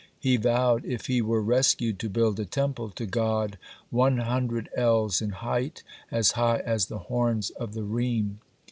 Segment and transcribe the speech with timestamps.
[0.19, 3.59] He vowed, if he were rescued, to build a temple to God
[3.91, 8.39] one hundred ells in height, as high as the horns of the reem.